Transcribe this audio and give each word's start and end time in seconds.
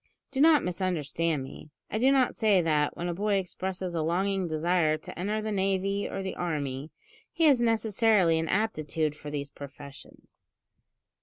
Do 0.31 0.41
not 0.41 0.63
misunderstand 0.63 1.43
me. 1.43 1.69
I 1.91 1.99
do 1.99 2.11
not 2.11 2.33
say 2.33 2.59
that, 2.59 2.97
when 2.97 3.07
a 3.07 3.13
boy 3.13 3.35
expresses 3.35 3.93
a 3.93 4.01
longing 4.01 4.47
desire 4.47 4.97
to 4.97 5.19
enter 5.19 5.43
the 5.43 5.51
navy 5.51 6.09
or 6.09 6.23
the 6.23 6.33
army, 6.33 6.89
he 7.31 7.43
has 7.43 7.61
necessarily 7.61 8.39
an 8.39 8.47
aptitude 8.47 9.15
for 9.15 9.29
these 9.29 9.51
professions. 9.51 10.41